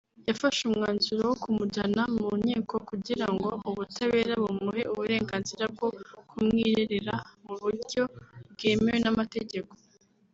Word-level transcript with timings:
yafashe 0.27 0.59
umwanzuro 0.65 1.21
wo 1.29 1.35
kumujyana 1.43 2.01
mu 2.17 2.29
nkiko 2.41 2.75
kugira 2.89 3.27
ngo 3.33 3.49
ubutabera 3.69 4.33
bumuhe 4.43 4.83
uburenganzira 4.91 5.65
bwo 5.73 5.87
kumwirerera 6.29 7.15
mu 7.45 7.55
buryo 7.61 8.03
bwemewe 8.53 8.99
n’amategeko 9.03 9.71